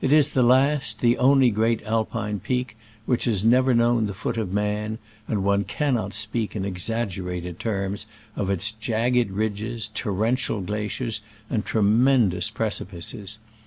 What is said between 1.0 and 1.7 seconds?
only,